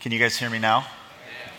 [0.00, 0.86] Can you guys hear me now?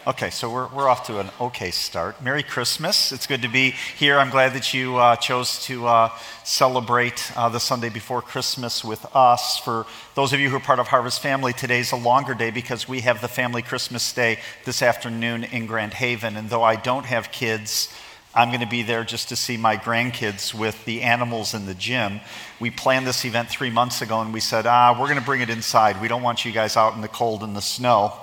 [0.08, 2.24] Okay, so we're, we're off to an okay start.
[2.24, 3.12] Merry Christmas.
[3.12, 4.18] It's good to be here.
[4.18, 6.10] I'm glad that you uh, chose to uh,
[6.44, 9.60] celebrate uh, the Sunday before Christmas with us.
[9.60, 9.86] For
[10.16, 13.02] those of you who are part of Harvest Family, today's a longer day because we
[13.02, 16.36] have the family Christmas day this afternoon in Grand Haven.
[16.36, 17.94] And though I don't have kids,
[18.34, 21.74] I'm going to be there just to see my grandkids with the animals in the
[21.74, 22.22] gym.
[22.62, 25.42] We planned this event three months ago and we said, ah, we're going to bring
[25.42, 26.00] it inside.
[26.00, 28.14] We don't want you guys out in the cold and the snow.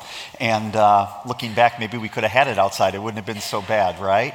[0.40, 2.94] And uh, looking back, maybe we could have had it outside.
[2.94, 4.34] It wouldn't have been so bad, right?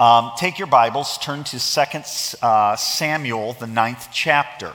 [0.00, 4.72] Um, take your Bibles, turn to 2 uh, Samuel, the ninth chapter.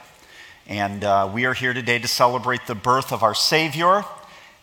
[0.65, 4.05] And uh, we are here today to celebrate the birth of our Savior.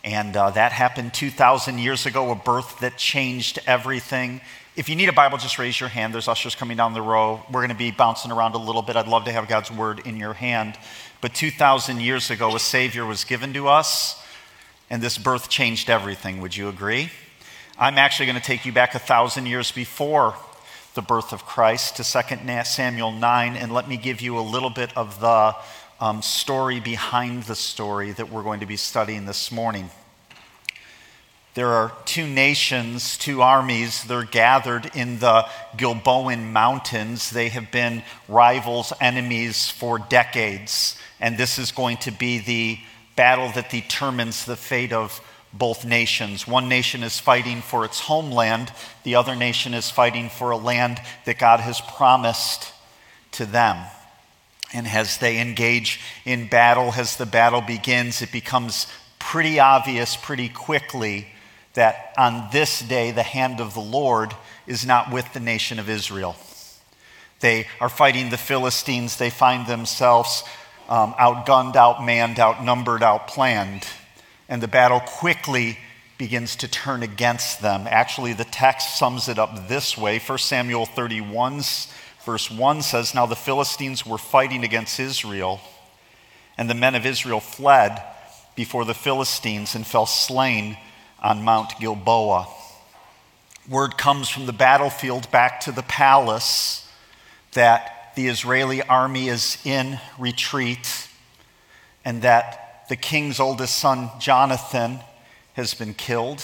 [0.03, 4.41] And uh, that happened 2,000 years ago, a birth that changed everything
[4.75, 6.13] if you need a Bible, just raise your hand.
[6.13, 7.41] There's ushers coming down the row.
[7.49, 8.97] We're going to be bouncing around a little bit.
[8.97, 10.77] I'd love to have God's word in your hand.
[11.21, 14.21] But 2,000 years ago, a Savior was given to us,
[14.89, 16.41] and this birth changed everything.
[16.41, 17.09] Would you agree?
[17.79, 20.35] I'm actually going to take you back a thousand years before
[20.93, 24.69] the birth of Christ to 2 Samuel 9, and let me give you a little
[24.69, 25.55] bit of the
[26.01, 29.89] um, story behind the story that we're going to be studying this morning.
[31.55, 34.03] There are two nations, two armies.
[34.03, 35.45] They're gathered in the
[35.77, 37.29] Gilboan Mountains.
[37.29, 40.97] They have been rivals, enemies for decades.
[41.21, 42.79] And this is going to be the
[43.15, 45.21] battle that determines the fate of
[45.53, 46.45] both nations.
[46.45, 50.99] One nation is fighting for its homeland, the other nation is fighting for a land
[51.23, 52.73] that God has promised
[53.31, 53.77] to them.
[54.73, 58.87] And as they engage in battle, as the battle begins, it becomes
[59.19, 61.27] pretty obvious pretty quickly
[61.75, 64.33] that on this day the hand of the Lord
[64.67, 66.35] is not with the nation of Israel.
[67.41, 69.17] They are fighting the Philistines.
[69.17, 70.43] They find themselves
[70.89, 73.87] um, outgunned, outmanned, outnumbered, outplanned.
[74.49, 75.77] And the battle quickly
[76.17, 77.87] begins to turn against them.
[77.89, 81.61] Actually, the text sums it up this way 1 Samuel 31,
[82.25, 85.59] verse 1 says, Now the Philistines were fighting against Israel,
[86.57, 88.01] and the men of Israel fled
[88.55, 90.77] before the Philistines and fell slain
[91.25, 92.47] on Mount Gilboa.
[93.67, 96.87] Word comes from the battlefield back to the palace
[97.53, 101.09] that the Israeli army is in retreat
[102.05, 104.99] and that the king's oldest son, Jonathan,
[105.53, 106.43] has been killed.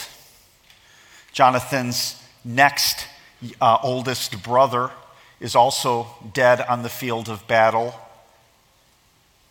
[1.31, 3.05] Jonathan's next
[3.61, 4.89] uh, oldest brother
[5.39, 7.93] is also dead on the field of battle.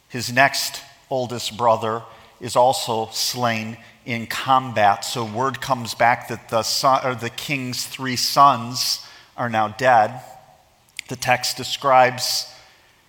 [0.09, 2.03] His next oldest brother
[2.41, 5.05] is also slain in combat.
[5.05, 9.07] So word comes back that the, son, or the king's three sons
[9.37, 10.21] are now dead.
[11.09, 12.47] The text describes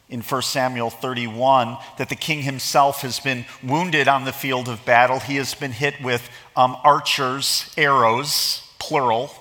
[0.09, 4.83] in 1 Samuel 31 that the king himself has been wounded on the field of
[4.85, 5.19] battle.
[5.19, 9.33] He has been hit with um, archers' arrows, plural.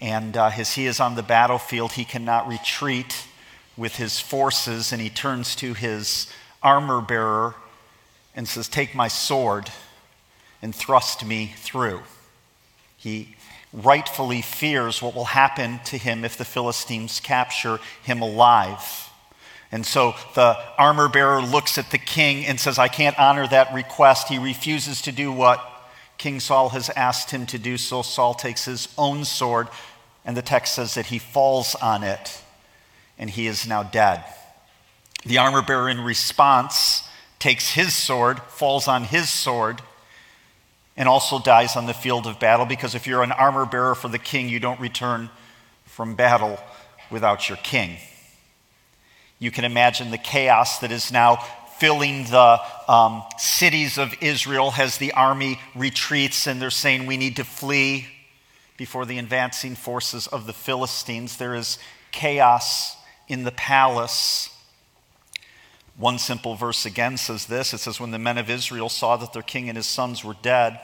[0.00, 3.26] And uh, as he is on the battlefield, he cannot retreat
[3.76, 6.26] with his forces, and he turns to his
[6.62, 7.54] armor bearer
[8.34, 9.70] and says, Take my sword
[10.62, 12.02] and thrust me through.
[12.96, 13.36] He
[13.72, 19.10] rightfully fears what will happen to him if the Philistines capture him alive.
[19.72, 23.74] And so the armor bearer looks at the king and says, I can't honor that
[23.74, 24.28] request.
[24.28, 25.60] He refuses to do what
[26.18, 27.76] King Saul has asked him to do.
[27.76, 29.68] So Saul takes his own sword,
[30.24, 32.42] and the text says that he falls on it,
[33.18, 34.24] and he is now dead.
[35.24, 37.02] The armor bearer, in response,
[37.38, 39.82] takes his sword, falls on his sword,
[40.96, 44.08] and also dies on the field of battle because if you're an armor bearer for
[44.08, 45.30] the king, you don't return
[45.84, 46.58] from battle
[47.10, 47.96] without your king.
[49.38, 51.36] You can imagine the chaos that is now
[51.78, 52.58] filling the
[52.88, 58.06] um, cities of Israel as the army retreats and they're saying, We need to flee
[58.78, 61.36] before the advancing forces of the Philistines.
[61.36, 61.78] There is
[62.12, 62.96] chaos
[63.28, 64.55] in the palace.
[65.98, 69.32] One simple verse again says this it says, When the men of Israel saw that
[69.32, 70.78] their king and his sons were dead,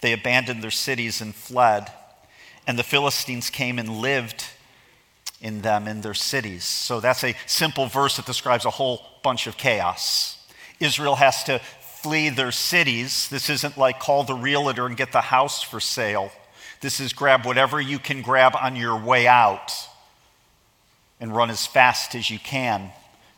[0.00, 1.90] they abandoned their cities and fled.
[2.66, 4.44] And the Philistines came and lived
[5.40, 6.64] in them in their cities.
[6.64, 10.36] So that's a simple verse that describes a whole bunch of chaos.
[10.78, 13.28] Israel has to flee their cities.
[13.28, 16.30] This isn't like call the realtor and get the house for sale.
[16.80, 19.72] This is grab whatever you can grab on your way out
[21.20, 22.90] and run as fast as you can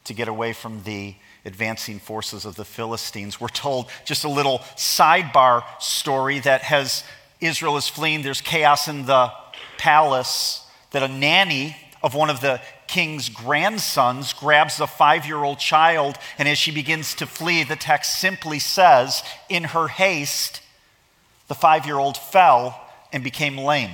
[0.05, 1.15] to get away from the
[1.45, 3.41] advancing forces of the Philistines.
[3.41, 7.05] We're told just a little sidebar story that has
[7.41, 9.33] Israel is fleeing, there's chaos in the
[9.79, 15.59] palace, that a nanny of one of the king's grandsons grabs a five year old
[15.59, 20.61] child, and as she begins to flee, the text simply says, in her haste,
[21.49, 22.81] the five year old fell
[23.13, 23.91] and became lame.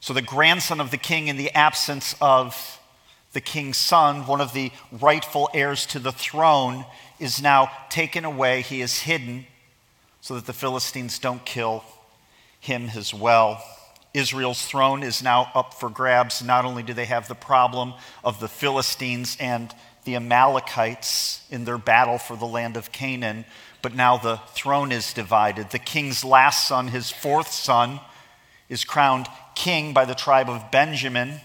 [0.00, 2.80] So the grandson of the king, in the absence of
[3.32, 6.84] the king's son, one of the rightful heirs to the throne,
[7.18, 8.62] is now taken away.
[8.62, 9.46] He is hidden
[10.20, 11.84] so that the Philistines don't kill
[12.60, 13.62] him as well.
[14.14, 16.42] Israel's throne is now up for grabs.
[16.42, 19.74] Not only do they have the problem of the Philistines and
[20.04, 23.44] the Amalekites in their battle for the land of Canaan,
[23.80, 25.70] but now the throne is divided.
[25.70, 28.00] The king's last son, his fourth son,
[28.68, 31.40] is crowned king by the tribe of Benjamin.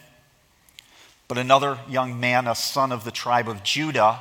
[1.28, 4.20] But another young man, a son of the tribe of Judah,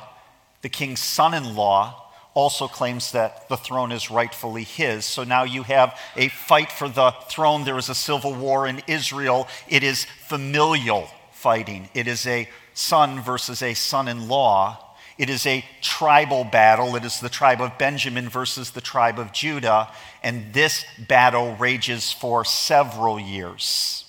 [0.61, 5.05] the king's son in law, also claims that the throne is rightfully his.
[5.05, 7.63] So now you have a fight for the throne.
[7.63, 9.47] There is a civil war in Israel.
[9.67, 14.83] It is familial fighting, it is a son versus a son in law.
[15.17, 16.95] It is a tribal battle.
[16.95, 19.89] It is the tribe of Benjamin versus the tribe of Judah.
[20.21, 24.06] And this battle rages for several years.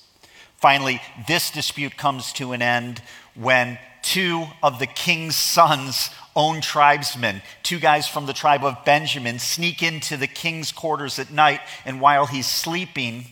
[0.58, 3.00] Finally, this dispute comes to an end
[3.34, 9.38] when two of the king's sons, own tribesmen, two guys from the tribe of Benjamin,
[9.38, 11.60] sneak into the king's quarters at night.
[11.84, 13.26] And while he's sleeping,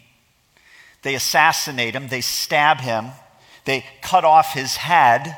[1.03, 3.07] they assassinate him, they stab him,
[3.65, 5.37] they cut off his head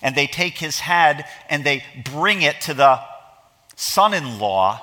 [0.00, 3.00] and they take his head and they bring it to the
[3.74, 4.80] son in law,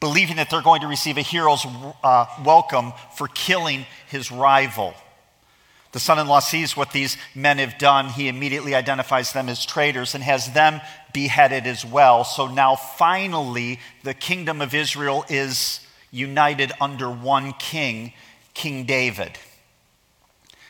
[0.00, 1.66] believing that they're going to receive a hero's
[2.04, 4.94] uh, welcome for killing his rival.
[5.96, 8.10] The son in law sees what these men have done.
[8.10, 10.82] He immediately identifies them as traitors and has them
[11.14, 12.22] beheaded as well.
[12.22, 18.12] So now, finally, the kingdom of Israel is united under one king,
[18.52, 19.38] King David.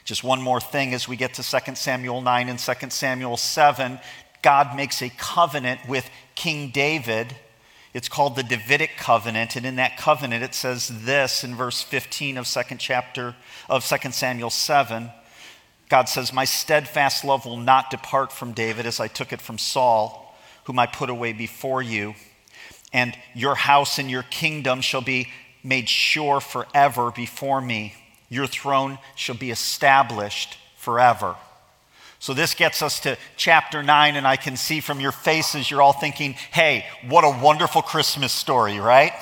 [0.04, 3.98] Just one more thing as we get to 2 Samuel 9 and 2 Samuel 7,
[4.42, 7.34] God makes a covenant with King David.
[7.96, 12.36] It's called the Davidic covenant, and in that covenant it says this in verse 15
[12.36, 13.34] of second chapter
[13.70, 15.10] of 2 Samuel 7.
[15.88, 19.56] God says, "My steadfast love will not depart from David as I took it from
[19.56, 22.16] Saul, whom I put away before you,
[22.92, 25.32] and your house and your kingdom shall be
[25.62, 27.94] made sure forever before me."
[28.28, 31.36] Your throne shall be established forever.
[32.26, 35.80] So, this gets us to chapter 9, and I can see from your faces you're
[35.80, 39.12] all thinking, hey, what a wonderful Christmas story, right?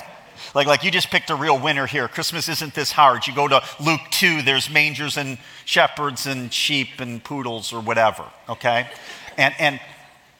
[0.55, 2.07] Like, like you just picked a real winner here.
[2.07, 3.27] Christmas isn't this hard.
[3.27, 8.25] You go to Luke 2, there's mangers and shepherds and sheep and poodles or whatever,
[8.49, 8.89] okay?
[9.37, 9.79] And, and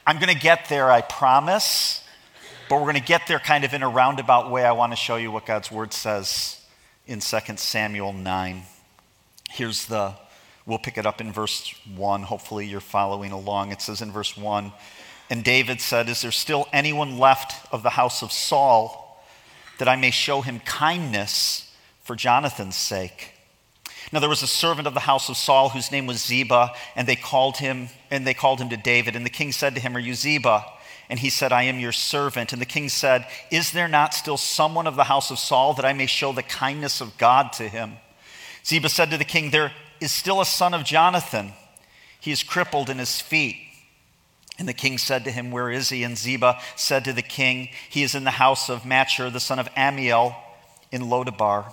[0.04, 2.02] I'm going to get there, I promise,
[2.68, 4.64] but we're going to get there kind of in a roundabout way.
[4.64, 6.60] I want to show you what God's word says
[7.06, 8.62] in 2 Samuel 9.
[9.50, 10.16] Here's the,
[10.66, 12.22] we'll pick it up in verse 1.
[12.24, 13.72] Hopefully you're following along.
[13.72, 14.72] It says in verse 1
[15.30, 19.22] And David said, Is there still anyone left of the house of Saul
[19.78, 23.32] that I may show him kindness for Jonathan's sake?
[24.12, 27.08] Now there was a servant of the house of Saul whose name was Ziba, and
[27.08, 29.16] they called him and they called him to David.
[29.16, 30.64] And the king said to him, Are you Ziba?
[31.08, 32.52] And he said, I am your servant.
[32.52, 35.84] And the king said, Is there not still someone of the house of Saul that
[35.84, 37.96] I may show the kindness of God to him?
[38.64, 41.52] Ziba said to the king, There is still a son of Jonathan.
[42.20, 43.56] He is crippled in his feet.
[44.58, 46.02] And the king said to him, Where is he?
[46.02, 49.58] And Ziba said to the king, He is in the house of Machir, the son
[49.58, 50.34] of Ammiel,
[50.90, 51.72] in Lodabar.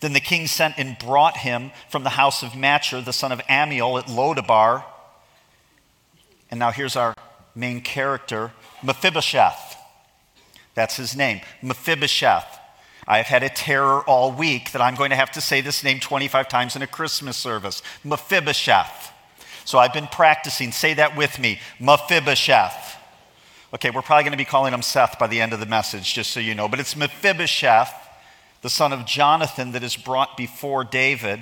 [0.00, 3.40] Then the king sent and brought him from the house of Machir, the son of
[3.48, 4.84] Ammiel, at Lodabar.
[6.50, 7.14] And now here's our
[7.54, 8.52] main character,
[8.82, 9.76] Mephibosheth.
[10.74, 12.59] That's his name, Mephibosheth.
[13.10, 15.98] I've had a terror all week that I'm going to have to say this name
[15.98, 19.12] 25 times in a Christmas service Mephibosheth.
[19.64, 20.70] So I've been practicing.
[20.70, 22.96] Say that with me Mephibosheth.
[23.74, 26.14] Okay, we're probably going to be calling him Seth by the end of the message,
[26.14, 26.68] just so you know.
[26.68, 27.92] But it's Mephibosheth,
[28.62, 31.40] the son of Jonathan, that is brought before David.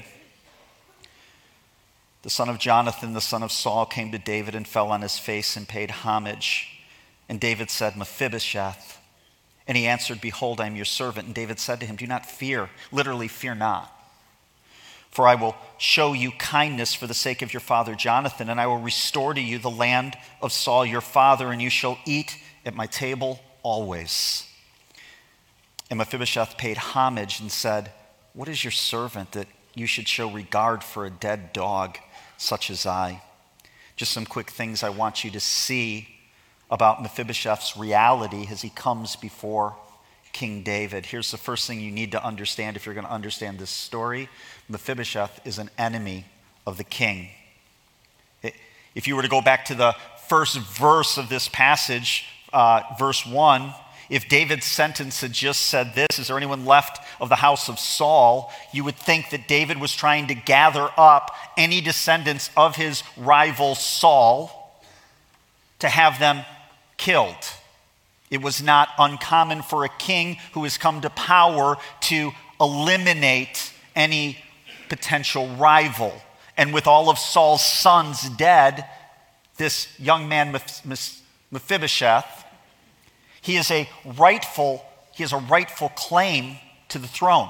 [2.22, 5.18] The son of Jonathan, the son of Saul, came to David and fell on his
[5.18, 6.80] face and paid homage.
[7.28, 8.98] And David said, Mephibosheth.
[9.68, 11.26] And he answered, Behold, I am your servant.
[11.26, 13.94] And David said to him, Do not fear, literally, fear not.
[15.10, 18.66] For I will show you kindness for the sake of your father Jonathan, and I
[18.66, 22.74] will restore to you the land of Saul your father, and you shall eat at
[22.74, 24.44] my table always.
[25.90, 27.92] And Mephibosheth paid homage and said,
[28.32, 31.98] What is your servant that you should show regard for a dead dog?
[32.38, 33.20] such as I.
[33.96, 36.08] Just some quick things I want you to see
[36.70, 39.76] about Mephibosheth's reality as he comes before
[40.32, 41.06] King David.
[41.06, 44.28] Here's the first thing you need to understand if you're going to understand this story
[44.68, 46.26] Mephibosheth is an enemy
[46.66, 47.30] of the king.
[48.94, 49.94] If you were to go back to the
[50.28, 53.72] first verse of this passage, uh, verse 1,
[54.10, 57.78] if David's sentence had just said this, is there anyone left of the house of
[57.78, 58.52] Saul?
[58.72, 63.74] You would think that David was trying to gather up any descendants of his rival
[63.74, 64.80] Saul
[65.78, 66.44] to have them
[66.98, 67.34] killed.
[68.30, 74.36] It was not uncommon for a king who has come to power to eliminate any
[74.90, 76.12] potential rival.
[76.56, 78.84] And with all of Saul's sons dead,
[79.56, 80.52] this young man,
[81.50, 82.44] Mephibosheth,
[83.40, 87.48] he is a rightful, he has a rightful claim to the throne.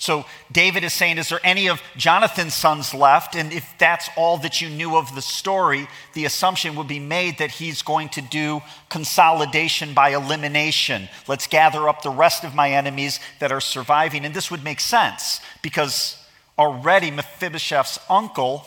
[0.00, 3.36] So David is saying, Is there any of Jonathan's sons left?
[3.36, 7.36] And if that's all that you knew of the story, the assumption would be made
[7.36, 11.10] that he's going to do consolidation by elimination.
[11.28, 14.24] Let's gather up the rest of my enemies that are surviving.
[14.24, 16.16] And this would make sense because
[16.58, 18.64] already Mephibosheth's uncle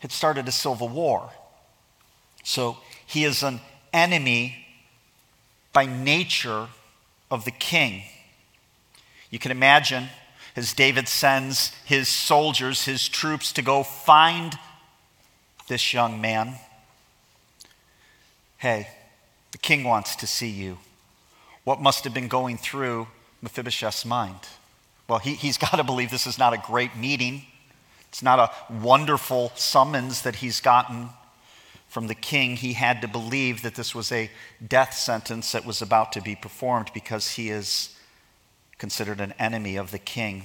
[0.00, 1.30] had started a civil war.
[2.44, 3.60] So he is an
[3.94, 4.66] enemy
[5.72, 6.68] by nature
[7.30, 8.02] of the king.
[9.30, 10.08] You can imagine
[10.56, 14.58] as David sends his soldiers, his troops, to go find
[15.68, 16.54] this young man.
[18.56, 18.88] Hey,
[19.52, 20.78] the king wants to see you.
[21.64, 23.08] What must have been going through
[23.42, 24.40] Mephibosheth's mind?
[25.08, 27.44] Well, he, he's got to believe this is not a great meeting.
[28.08, 31.10] It's not a wonderful summons that he's gotten
[31.88, 32.56] from the king.
[32.56, 34.30] He had to believe that this was a
[34.66, 37.94] death sentence that was about to be performed because he is
[38.78, 40.44] considered an enemy of the king.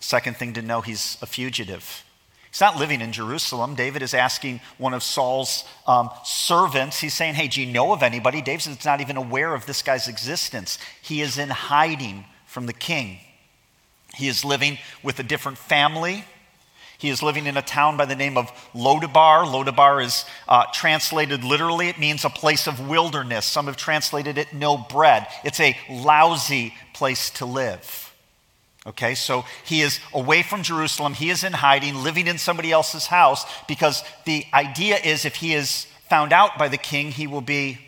[0.00, 2.04] Second thing to know, he's a fugitive.
[2.50, 3.74] He's not living in Jerusalem.
[3.74, 8.02] David is asking one of Saul's um, servants, he's saying, Hey, do you know of
[8.02, 8.42] anybody?
[8.42, 10.78] David's not even aware of this guy's existence.
[11.00, 13.18] He is in hiding from the king.
[14.14, 16.24] He is living with a different family.
[17.02, 19.44] He is living in a town by the name of Lodabar.
[19.44, 23.44] Lodabar is uh, translated literally, it means a place of wilderness.
[23.44, 25.26] Some have translated it no bread.
[25.42, 28.14] It's a lousy place to live.
[28.86, 31.14] Okay, so he is away from Jerusalem.
[31.14, 35.54] He is in hiding, living in somebody else's house, because the idea is if he
[35.54, 37.80] is found out by the king, he will be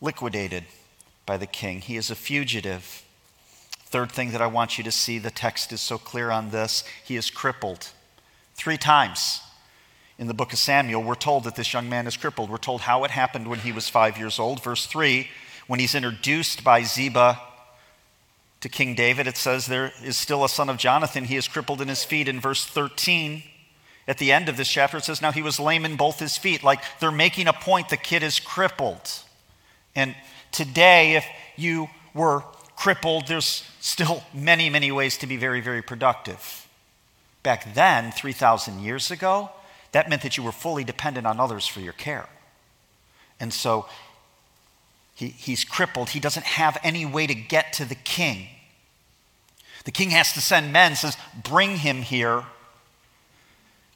[0.00, 0.62] liquidated
[1.26, 1.80] by the king.
[1.80, 3.04] He is a fugitive.
[3.86, 6.84] Third thing that I want you to see the text is so clear on this
[7.04, 7.88] he is crippled.
[8.54, 9.40] Three times
[10.18, 12.50] in the book of Samuel, we're told that this young man is crippled.
[12.50, 14.62] We're told how it happened when he was five years old.
[14.62, 15.28] Verse 3,
[15.66, 17.40] when he's introduced by Ziba
[18.60, 21.24] to King David, it says there is still a son of Jonathan.
[21.24, 22.28] He is crippled in his feet.
[22.28, 23.42] In verse 13,
[24.06, 26.36] at the end of this chapter, it says, Now he was lame in both his
[26.36, 26.62] feet.
[26.62, 29.10] Like they're making a point the kid is crippled.
[29.96, 30.14] And
[30.52, 32.44] today, if you were
[32.76, 36.63] crippled, there's still many, many ways to be very, very productive.
[37.44, 39.50] Back then, 3,000 years ago,
[39.92, 42.28] that meant that you were fully dependent on others for your care.
[43.38, 43.86] And so
[45.14, 46.08] he, he's crippled.
[46.10, 48.48] He doesn't have any way to get to the king.
[49.84, 52.44] The king has to send men, says, Bring him here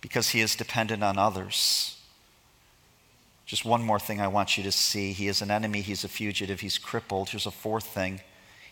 [0.00, 1.96] because he is dependent on others.
[3.46, 5.12] Just one more thing I want you to see.
[5.12, 7.30] He is an enemy, he's a fugitive, he's crippled.
[7.30, 8.20] Here's a fourth thing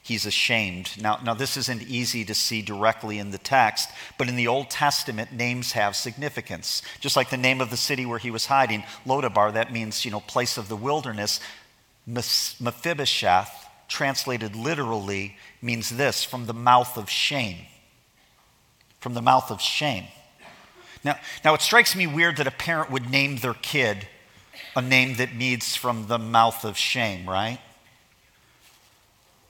[0.06, 0.90] he's ashamed.
[1.00, 4.70] Now, now, this isn't easy to see directly in the text, but in the Old
[4.70, 6.82] Testament, names have significance.
[7.00, 10.10] Just like the name of the city where he was hiding, Lodabar, that means, you
[10.10, 11.40] know, place of the wilderness.
[12.06, 17.66] Mephibosheth, translated literally, means this from the mouth of shame.
[19.00, 20.04] From the mouth of shame.
[21.02, 24.06] Now, now, it strikes me weird that a parent would name their kid
[24.76, 27.58] a name that means from the mouth of shame, right?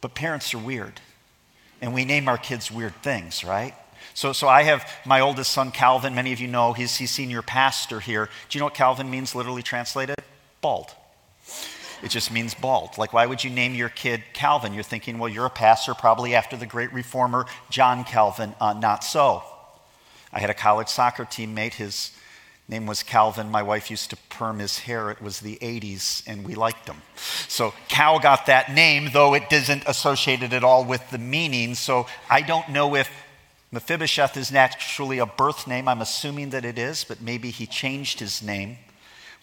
[0.00, 1.00] But parents are weird.
[1.80, 3.74] And we name our kids weird things, right?
[4.14, 6.14] So, so I have my oldest son, Calvin.
[6.14, 8.30] Many of you know he's, he's senior pastor here.
[8.48, 10.16] Do you know what Calvin means, literally translated?
[10.60, 10.90] Bald.
[12.02, 12.98] It just means bald.
[12.98, 14.74] Like, why would you name your kid Calvin?
[14.74, 18.54] You're thinking, well, you're a pastor, probably after the great reformer John Calvin.
[18.60, 19.42] Uh, not so.
[20.32, 21.74] I had a college soccer teammate.
[21.74, 22.15] His
[22.68, 23.50] name was Calvin.
[23.50, 25.10] My wife used to perm his hair.
[25.10, 27.02] It was the 80s, and we liked him.
[27.48, 31.74] So Cal got that name, though it isn't associated at all with the meaning.
[31.74, 33.08] So I don't know if
[33.70, 35.88] Mephibosheth is naturally a birth name.
[35.88, 38.78] I'm assuming that it is, but maybe he changed his name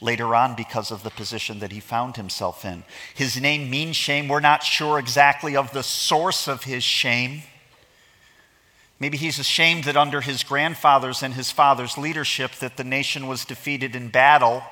[0.01, 2.83] later on because of the position that he found himself in.
[3.13, 4.27] His name means shame.
[4.27, 7.43] We're not sure exactly of the source of his shame.
[9.03, 13.43] Maybe he's ashamed that under his grandfather's and his father's leadership that the nation was
[13.43, 14.63] defeated in battle.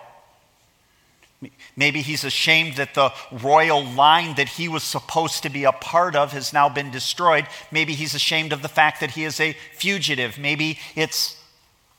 [1.76, 6.16] Maybe he's ashamed that the royal line that he was supposed to be a part
[6.16, 7.46] of has now been destroyed.
[7.72, 10.38] Maybe he's ashamed of the fact that he is a fugitive.
[10.38, 11.36] Maybe it's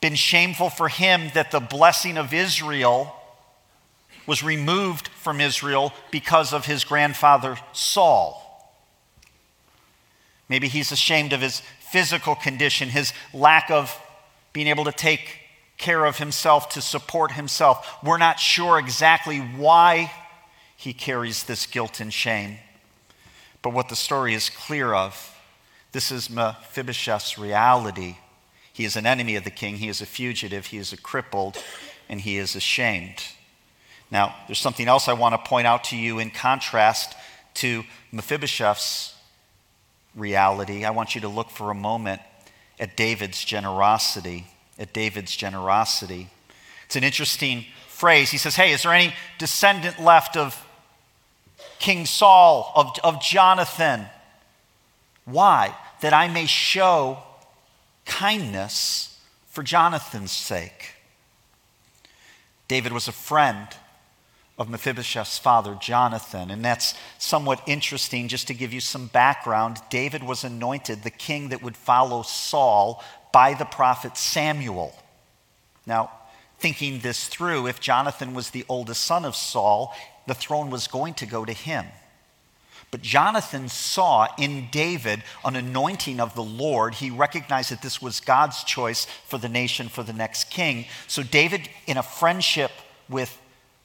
[0.00, 3.14] been shameful for him that the blessing of Israel
[4.26, 8.38] was removed from Israel because of his grandfather Saul.
[10.48, 11.62] Maybe he's ashamed of his
[11.92, 13.94] physical condition, his lack of
[14.54, 15.40] being able to take
[15.76, 17.98] care of himself, to support himself.
[18.02, 20.10] We're not sure exactly why
[20.76, 22.58] he carries this guilt and shame.
[23.60, 25.38] But what the story is clear of,
[25.92, 28.16] this is Mephibosheth's reality.
[28.72, 31.62] He is an enemy of the king, he is a fugitive, he is a crippled,
[32.08, 33.22] and he is ashamed.
[34.10, 37.14] Now, there's something else I want to point out to you in contrast
[37.54, 39.11] to Mephibosheth's
[40.14, 40.84] reality.
[40.84, 42.20] I want you to look for a moment
[42.78, 44.46] at David's generosity.
[44.78, 46.28] At David's generosity.
[46.86, 48.30] It's an interesting phrase.
[48.30, 50.66] He says, Hey, is there any descendant left of
[51.78, 54.06] King Saul, of, of Jonathan?
[55.24, 55.74] Why?
[56.00, 57.18] That I may show
[58.04, 60.94] kindness for Jonathan's sake.
[62.68, 63.68] David was a friend
[64.62, 66.50] of Mephibosheth's father, Jonathan.
[66.50, 69.78] And that's somewhat interesting just to give you some background.
[69.90, 73.02] David was anointed the king that would follow Saul
[73.32, 74.94] by the prophet Samuel.
[75.84, 76.12] Now,
[76.60, 79.94] thinking this through, if Jonathan was the oldest son of Saul,
[80.28, 81.86] the throne was going to go to him.
[82.92, 86.94] But Jonathan saw in David an anointing of the Lord.
[86.94, 90.84] He recognized that this was God's choice for the nation, for the next king.
[91.08, 92.70] So, David, in a friendship
[93.08, 93.36] with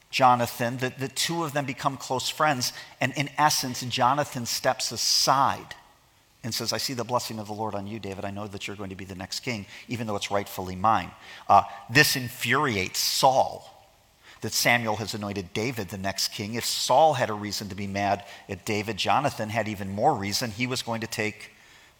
[0.10, 2.74] Jonathan, the, the two of them become close friends.
[3.02, 5.76] And in essence, Jonathan steps aside
[6.44, 8.24] and says, I see the blessing of the Lord on you, David.
[8.24, 11.12] I know that you're going to be the next king, even though it's rightfully mine.
[11.50, 13.74] Uh, this infuriates Saul
[14.42, 16.54] that Samuel has anointed David the next king.
[16.54, 20.52] If Saul had a reason to be mad at David, Jonathan had even more reason.
[20.52, 21.52] He was going to take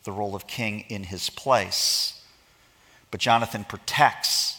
[0.04, 2.24] the role of king in his place.
[3.12, 4.58] But Jonathan protects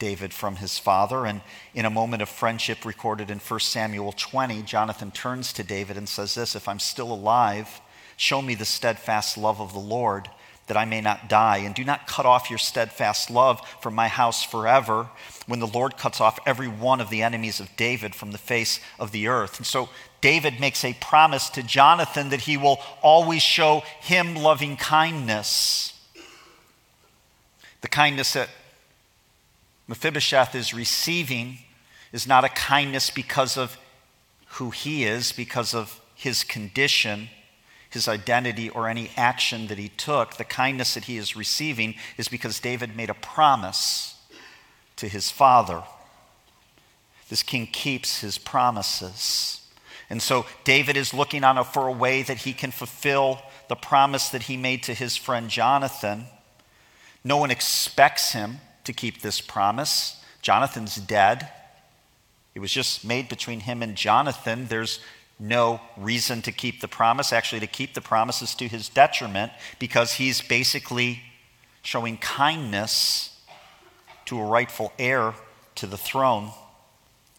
[0.00, 1.24] David from his father.
[1.24, 1.42] And
[1.72, 6.08] in a moment of friendship recorded in 1 Samuel 20, Jonathan turns to David and
[6.08, 7.80] says, This, if I'm still alive,
[8.16, 10.28] show me the steadfast love of the Lord,
[10.66, 11.58] that I may not die.
[11.58, 15.08] And do not cut off your steadfast love from my house forever,
[15.46, 18.80] when the Lord cuts off every one of the enemies of David from the face
[18.98, 19.58] of the earth.
[19.58, 24.76] And so David makes a promise to Jonathan that he will always show him loving
[24.76, 25.92] kindness.
[27.80, 28.48] The kindness that
[29.90, 31.58] Mephibosheth is receiving
[32.12, 33.76] is not a kindness because of
[34.50, 37.28] who he is, because of his condition,
[37.90, 40.36] his identity, or any action that he took.
[40.36, 44.14] The kindness that he is receiving is because David made a promise
[44.94, 45.82] to his father.
[47.28, 49.60] This king keeps his promises.
[50.08, 54.28] And so David is looking on for a way that he can fulfill the promise
[54.28, 56.26] that he made to his friend Jonathan.
[57.24, 60.22] No one expects him to keep this promise.
[60.42, 61.48] Jonathan's dead.
[62.54, 64.66] It was just made between him and Jonathan.
[64.68, 64.98] There's
[65.38, 67.32] no reason to keep the promise.
[67.32, 71.22] Actually, to keep the promise is to his detriment because he's basically
[71.82, 73.40] showing kindness
[74.26, 75.34] to a rightful heir
[75.76, 76.50] to the throne.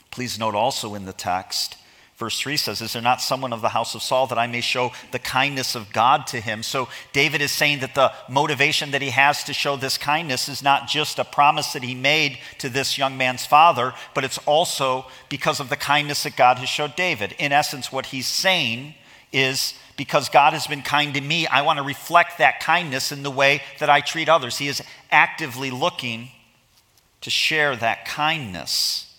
[0.10, 1.76] Please note also in the text
[2.22, 4.62] Verse 3 says, Is there not someone of the house of Saul that I may
[4.62, 6.62] show the kindness of God to him?
[6.62, 10.62] So David is saying that the motivation that he has to show this kindness is
[10.62, 15.08] not just a promise that he made to this young man's father, but it's also
[15.30, 17.34] because of the kindness that God has showed David.
[17.40, 18.94] In essence, what he's saying
[19.34, 23.24] is, because God has been kind to me, I want to reflect that kindness in
[23.24, 24.60] the way that I treat others.
[24.60, 26.30] He is actively looking
[27.22, 29.12] to share that kindness.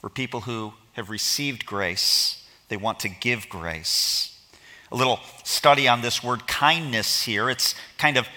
[0.00, 4.38] For people who have received grace, they want to give grace.
[4.90, 7.48] A little study on this word kindness here.
[7.48, 8.28] It's kind of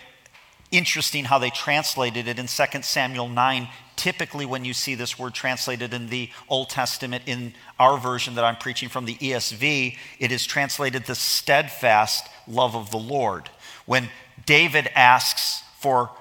[0.72, 3.68] interesting how they translated it in 2 Samuel 9.
[3.96, 8.44] Typically, when you see this word translated in the Old Testament, in our version that
[8.44, 13.50] I'm preaching from the ESV, it is translated the steadfast love of the Lord.
[13.86, 14.10] When
[14.46, 16.12] David asks for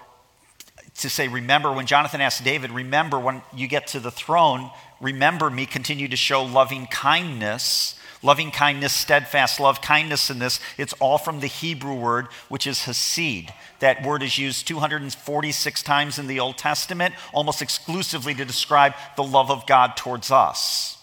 [0.99, 4.70] to say, remember, when Jonathan asked David, remember when you get to the throne,
[5.05, 7.95] remember me, continue to show loving kindness.
[8.23, 12.85] Loving kindness, steadfast love, kindness in this, it's all from the Hebrew word, which is
[12.85, 13.53] hesed.
[13.81, 19.23] That word is used 246 times in the Old Testament, almost exclusively to describe the
[19.23, 20.97] love of God towards us.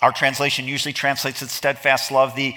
[0.00, 2.36] Our translation usually translates it steadfast love.
[2.36, 2.54] The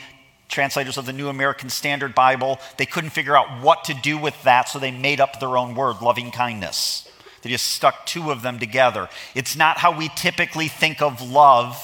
[0.48, 4.40] translators of the New American Standard Bible, they couldn't figure out what to do with
[4.44, 7.05] that, so they made up their own word, loving kindness.
[7.46, 9.08] They just stuck two of them together.
[9.36, 11.78] It's not how we typically think of love.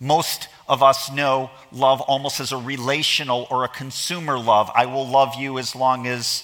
[0.00, 4.68] Most of us know love almost as a relational or a consumer love.
[4.74, 6.42] I will love you as long as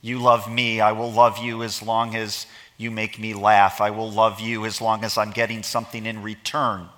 [0.00, 0.80] you love me.
[0.80, 2.46] I will love you as long as
[2.78, 3.82] You make me laugh.
[3.82, 6.88] I will love you as long as I'm getting something in return.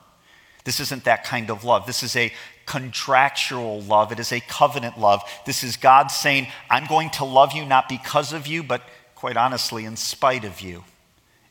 [0.65, 1.87] This isn't that kind of love.
[1.87, 2.33] This is a
[2.67, 5.23] contractual love, it is a covenant love.
[5.45, 8.83] This is God saying, I'm going to love you not because of you, but
[9.17, 10.85] quite honestly, in spite of you.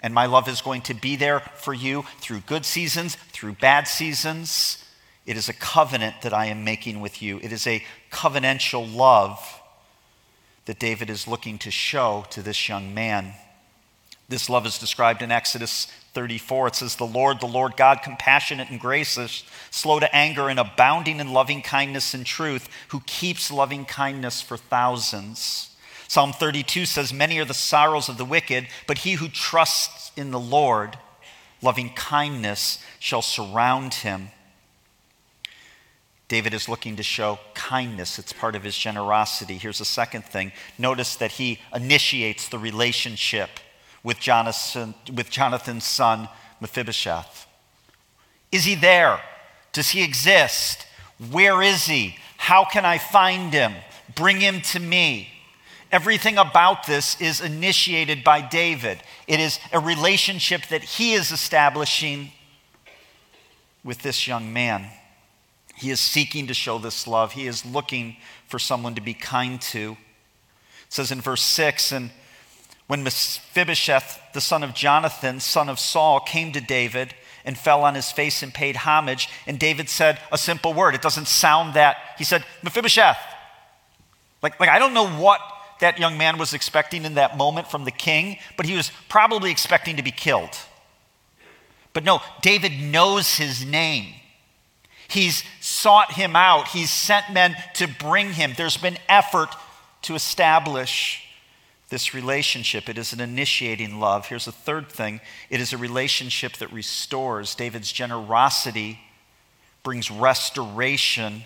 [0.01, 3.87] And my love is going to be there for you through good seasons, through bad
[3.87, 4.85] seasons.
[5.25, 7.39] It is a covenant that I am making with you.
[7.41, 9.61] It is a covenantal love
[10.65, 13.33] that David is looking to show to this young man.
[14.29, 16.67] This love is described in Exodus 34.
[16.67, 21.19] It says, The Lord, the Lord God, compassionate and gracious, slow to anger and abounding
[21.19, 25.74] in loving kindness and truth, who keeps loving kindness for thousands.
[26.15, 30.31] Psalm 32 says, Many are the sorrows of the wicked, but he who trusts in
[30.31, 30.97] the Lord,
[31.61, 34.29] loving kindness shall surround him.
[36.29, 38.17] David is looking to show kindness.
[38.17, 39.57] It's part of his generosity.
[39.57, 40.53] Here's a second thing.
[40.77, 43.49] Notice that he initiates the relationship
[44.01, 46.29] with, Jonathan, with Jonathan's son,
[46.61, 47.45] Mephibosheth.
[48.53, 49.19] Is he there?
[49.73, 50.87] Does he exist?
[51.29, 52.15] Where is he?
[52.37, 53.73] How can I find him?
[54.15, 55.33] Bring him to me.
[55.91, 58.99] Everything about this is initiated by David.
[59.27, 62.31] It is a relationship that he is establishing
[63.83, 64.87] with this young man.
[65.75, 67.33] He is seeking to show this love.
[67.33, 68.17] He is looking
[68.47, 69.91] for someone to be kind to.
[69.91, 72.11] It says in verse 6 And
[72.87, 77.93] when Mephibosheth, the son of Jonathan, son of Saul, came to David and fell on
[77.93, 80.95] his face and paid homage, and David said a simple word.
[80.95, 81.97] It doesn't sound that.
[82.17, 83.19] He said, Mephibosheth.
[84.41, 85.39] Like, like I don't know what
[85.79, 89.51] that young man was expecting in that moment from the king, but he was probably
[89.51, 90.57] expecting to be killed.
[91.93, 94.13] But no, David knows his name.
[95.07, 96.69] He's sought him out.
[96.69, 98.53] He's sent men to bring him.
[98.57, 99.49] There's been effort
[100.03, 101.23] to establish
[101.89, 102.89] this relationship.
[102.89, 104.27] It is an initiating love.
[104.27, 107.55] Here's a third thing it is a relationship that restores.
[107.55, 108.99] David's generosity
[109.83, 111.43] brings restoration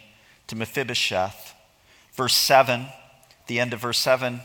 [0.48, 1.54] to Mephibosheth.
[2.14, 2.88] Verse 7,
[3.50, 4.40] the end of verse 7,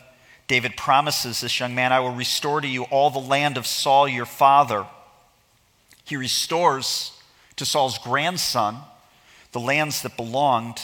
[0.48, 4.08] David promises this young man, I will restore to you all the land of Saul
[4.08, 4.86] your father.
[6.04, 7.12] He restores
[7.56, 8.78] to Saul's grandson
[9.52, 10.80] the lands that belonged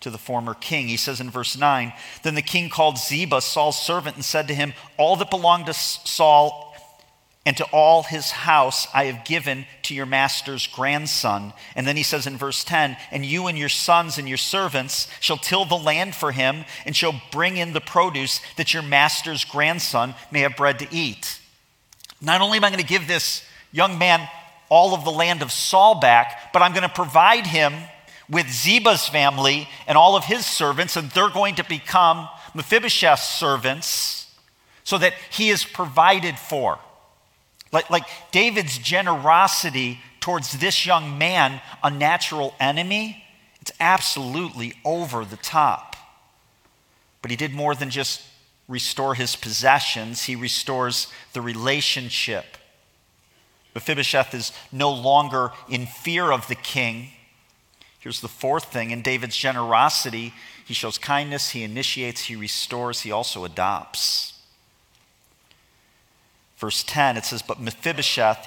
[0.00, 0.88] to the former king.
[0.88, 4.54] He says in verse 9 Then the king called Ziba, Saul's servant, and said to
[4.54, 6.71] him, All that belonged to Saul
[7.44, 11.52] and to all his house I have given to your master's grandson.
[11.74, 15.08] And then he says in verse 10 And you and your sons and your servants
[15.20, 19.44] shall till the land for him, and shall bring in the produce, that your master's
[19.44, 21.40] grandson may have bread to eat.
[22.20, 24.28] Not only am I going to give this young man
[24.68, 27.74] all of the land of Saul back, but I'm going to provide him
[28.30, 34.32] with Ziba's family and all of his servants, and they're going to become Mephibosheth's servants
[34.84, 36.78] so that he is provided for.
[37.72, 43.24] Like, like David's generosity towards this young man, a natural enemy,
[43.60, 45.96] it's absolutely over the top.
[47.22, 48.22] But he did more than just
[48.68, 52.44] restore his possessions, he restores the relationship.
[53.74, 57.08] Mephibosheth is no longer in fear of the king
[58.02, 63.12] Here's the fourth thing in David's generosity, he shows kindness, he initiates, he restores, he
[63.12, 64.31] also adopts.
[66.62, 68.46] Verse 10, it says, But Mephibosheth,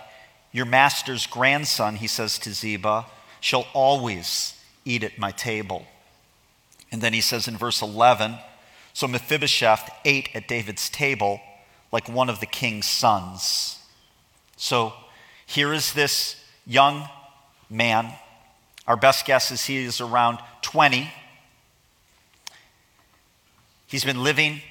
[0.53, 3.07] your master's grandson, he says to Ziba,
[3.41, 5.85] shall always eat at my table.
[6.93, 8.35] And then he says in verse 11,
[8.93, 11.41] So Mephibosheth ate at David's table
[11.91, 13.79] like one of the king's sons.
[14.55, 14.93] So
[15.45, 17.09] here is this young
[17.69, 18.13] man
[18.87, 21.11] our best guess is he is around 20.
[23.87, 24.61] He's been living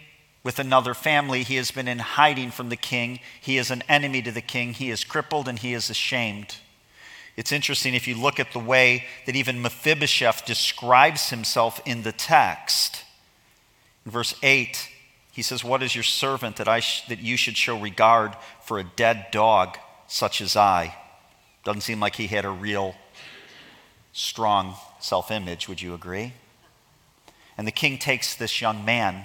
[0.45, 1.43] with another family.
[1.43, 3.19] He has been in hiding from the king.
[3.41, 4.75] He is an enemy to the king.
[4.75, 6.57] He is crippled and he is ashamed.
[7.37, 12.13] It's interesting if you look at the way that even Mephibosheth describes himself in the
[12.13, 13.05] text.
[14.05, 14.89] In verse 8,
[15.33, 18.79] he says, What is your servant that, I sh- that you should show regard for
[18.79, 20.95] a dead dog such as I?
[21.65, 22.95] Doesn't seem like he had a real
[24.13, 26.35] strong self image, would you agree?
[27.59, 29.25] And the king takes this young man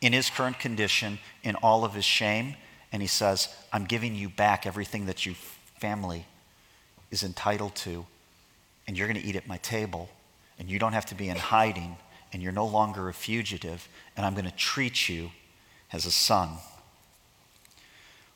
[0.00, 2.56] in his current condition, in all of his shame,
[2.92, 5.34] and he says, I'm giving you back everything that your
[5.78, 6.26] family
[7.10, 8.06] is entitled to,
[8.86, 10.08] and you're going to eat at my table,
[10.58, 11.96] and you don't have to be in hiding,
[12.32, 15.30] and you're no longer a fugitive, and I'm going to treat you
[15.92, 16.50] as a son.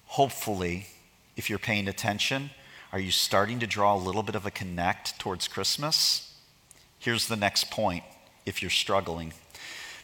[0.07, 0.87] Hopefully,
[1.37, 2.51] if you're paying attention,
[2.93, 6.33] are you starting to draw a little bit of a connect towards Christmas?
[6.99, 8.05] Here's the next point
[8.47, 9.33] if you're struggling.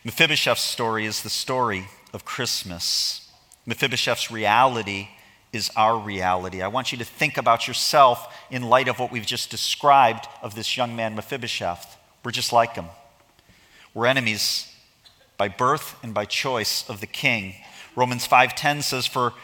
[0.02, 3.30] Mephibosheth's story is the story of Christmas.
[3.66, 5.08] Mephibosheth's reality
[5.52, 6.62] is our reality.
[6.62, 10.54] I want you to think about yourself in light of what we've just described of
[10.54, 11.98] this young man, Mephibosheth.
[12.24, 12.86] We're just like him.
[13.92, 14.74] We're enemies
[15.36, 17.56] by birth and by choice of the king.
[17.94, 19.34] Romans 5:10 says for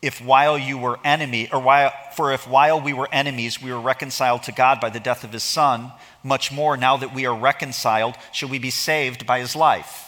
[0.00, 3.80] if while you were enemy or while for if while we were enemies we were
[3.80, 7.34] reconciled to God by the death of his son much more now that we are
[7.34, 10.03] reconciled shall we be saved by his life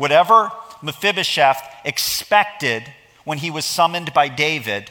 [0.00, 0.50] whatever
[0.82, 2.82] Mephibosheth expected
[3.24, 4.90] when he was summoned by David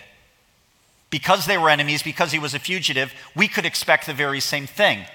[1.10, 4.68] because they were enemies because he was a fugitive we could expect the very same
[4.68, 5.06] thing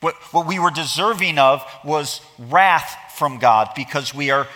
[0.00, 4.46] what, what we were deserving of was wrath from God because we are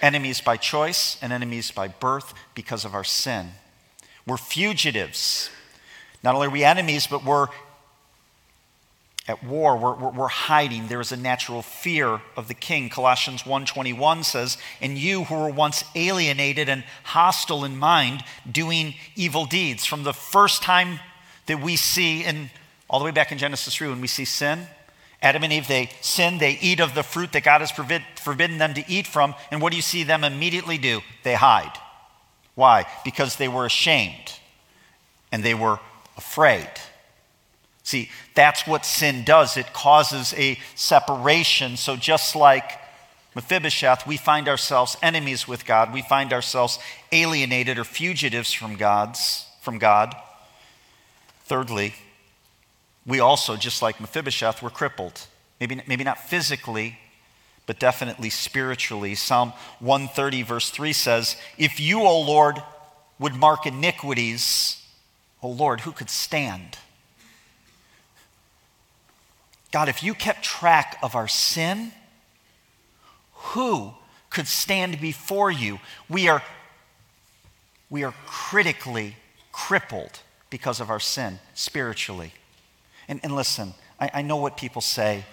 [0.00, 3.50] enemies by choice and enemies by birth because of our sin.
[4.26, 5.50] We're fugitives.
[6.22, 7.48] Not only are we enemies, but we're
[9.28, 9.76] at war.
[9.76, 10.88] We're, we're, hiding.
[10.88, 12.88] There is a natural fear of the king.
[12.88, 19.44] Colossians 1.21 says, And you who were once alienated and hostile in mind, doing evil
[19.44, 19.84] deeds.
[19.84, 21.00] From the first time
[21.46, 22.50] that we see, in,
[22.88, 24.66] all the way back in Genesis 3, when we see sin,
[25.22, 28.74] Adam and Eve, they sin, they eat of the fruit that God has forbidden them
[28.74, 29.34] to eat from.
[29.50, 31.02] And what do you see them immediately do?
[31.24, 31.72] They hide.
[32.54, 32.86] Why?
[33.04, 34.32] Because they were ashamed
[35.30, 35.78] and they were
[36.16, 36.68] afraid.
[37.90, 39.56] See, that's what sin does.
[39.56, 41.76] It causes a separation.
[41.76, 42.78] So just like
[43.34, 45.92] Mephibosheth, we find ourselves enemies with God.
[45.92, 46.78] We find ourselves
[47.10, 50.14] alienated or fugitives from God's from God.
[51.46, 51.94] Thirdly,
[53.04, 55.26] we also, just like Mephibosheth, were crippled.
[55.58, 56.96] Maybe, maybe not physically,
[57.66, 59.16] but definitely spiritually.
[59.16, 62.62] Psalm 130, verse 3 says, If you, O Lord,
[63.18, 64.80] would mark iniquities,
[65.42, 66.78] O Lord, who could stand?
[69.70, 71.92] God, if you kept track of our sin,
[73.32, 73.94] who
[74.28, 75.78] could stand before you?
[76.08, 76.42] We are,
[77.88, 79.16] we are critically
[79.52, 82.32] crippled because of our sin spiritually.
[83.08, 85.24] And, and listen, I, I know what people say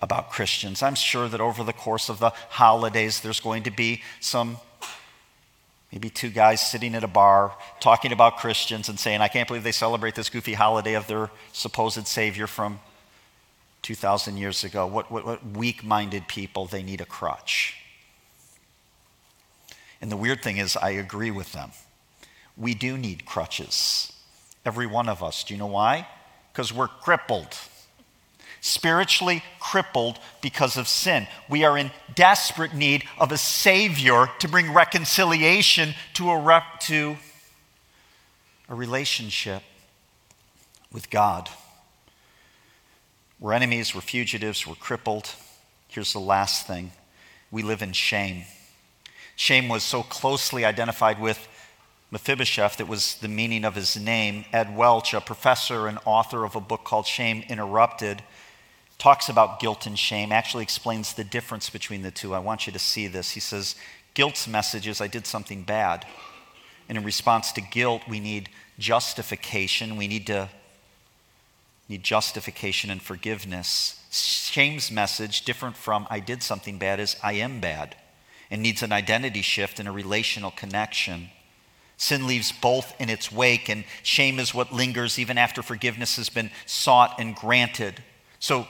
[0.00, 0.82] about Christians.
[0.82, 4.58] I'm sure that over the course of the holidays, there's going to be some
[5.90, 9.64] maybe two guys sitting at a bar talking about Christians and saying, I can't believe
[9.64, 12.80] they celebrate this goofy holiday of their supposed Savior from
[13.86, 14.86] 2,000 years ago.
[14.86, 17.76] What, what, what weak minded people, they need a crutch.
[20.00, 21.70] And the weird thing is, I agree with them.
[22.56, 24.12] We do need crutches,
[24.64, 25.44] every one of us.
[25.44, 26.06] Do you know why?
[26.56, 27.54] because we're crippled.
[28.62, 31.26] Spiritually crippled because of sin.
[31.50, 37.18] We are in desperate need of a Savior to bring reconciliation to a, to
[38.70, 39.62] a relationship
[40.90, 41.50] with God.
[43.38, 45.28] We're enemies, we're fugitives, we're crippled.
[45.88, 46.92] Here's the last thing
[47.50, 48.44] we live in shame.
[49.36, 51.46] Shame was so closely identified with
[52.10, 54.46] Mephibosheth, that was the meaning of his name.
[54.54, 58.22] Ed Welch, a professor and author of a book called Shame Interrupted,
[58.96, 62.34] talks about guilt and shame, actually explains the difference between the two.
[62.34, 63.32] I want you to see this.
[63.32, 63.76] He says,
[64.14, 66.06] Guilt's message is I did something bad.
[66.88, 69.98] And in response to guilt, we need justification.
[69.98, 70.48] We need to
[71.88, 74.00] need justification and forgiveness.
[74.10, 77.96] Shame's message, different from I did something bad, is I am bad
[78.50, 81.30] and needs an identity shift and a relational connection.
[81.96, 86.28] Sin leaves both in its wake, and shame is what lingers even after forgiveness has
[86.28, 88.02] been sought and granted.
[88.38, 88.66] So,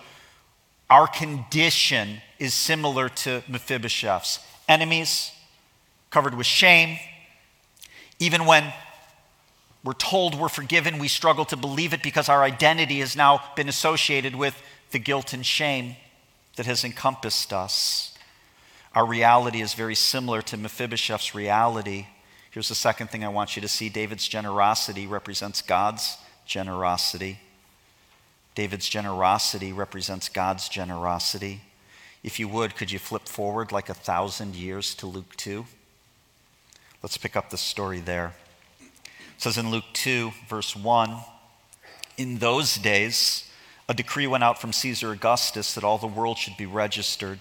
[0.88, 4.38] our condition is similar to Mephibosheth's.
[4.68, 5.33] Enemies,
[6.11, 6.98] covered with shame.
[8.20, 8.72] Even when
[9.87, 13.68] we're told we're forgiven, we struggle to believe it because our identity has now been
[13.68, 15.94] associated with the guilt and shame
[16.57, 18.12] that has encompassed us.
[18.96, 22.07] Our reality is very similar to Mephibosheth's reality.
[22.51, 27.38] Here's the second thing I want you to see David's generosity represents God's generosity.
[28.57, 31.61] David's generosity represents God's generosity.
[32.25, 35.64] If you would, could you flip forward like a thousand years to Luke 2?
[37.05, 38.35] Let's pick up the story there.
[39.37, 41.18] It says in Luke 2, verse 1
[42.16, 43.51] In those days,
[43.87, 47.38] a decree went out from Caesar Augustus that all the world should be registered.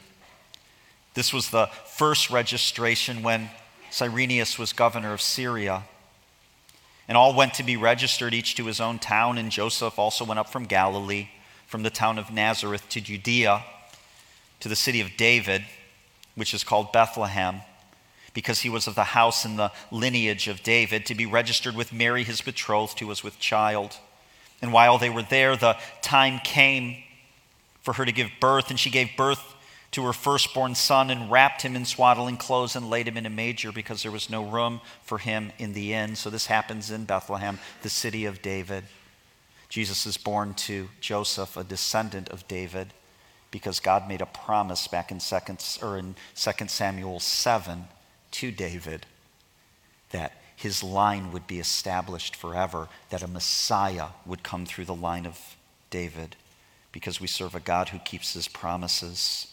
[1.13, 3.49] This was the first registration when
[3.89, 5.83] Cyrenius was governor of Syria.
[7.07, 9.37] And all went to be registered, each to his own town.
[9.37, 11.29] And Joseph also went up from Galilee,
[11.65, 13.63] from the town of Nazareth to Judea,
[14.59, 15.63] to the city of David,
[16.35, 17.61] which is called Bethlehem,
[18.35, 21.91] because he was of the house and the lineage of David, to be registered with
[21.91, 23.97] Mary, his betrothed, who was with child.
[24.61, 27.01] And while they were there, the time came
[27.81, 29.55] for her to give birth, and she gave birth
[29.91, 33.29] to her firstborn son and wrapped him in swaddling clothes and laid him in a
[33.29, 36.17] manger because there was no room for him in the inn.
[36.17, 38.83] So this happens in Bethlehem, the city of David.
[39.69, 42.93] Jesus is born to Joseph, a descendant of David,
[43.49, 45.37] because God made a promise back in 2
[45.81, 47.85] or in 2 Samuel 7
[48.35, 49.05] to David
[50.11, 55.25] that his line would be established forever, that a Messiah would come through the line
[55.25, 55.39] of
[55.89, 56.35] David,
[56.91, 59.47] because we serve a God who keeps his promises.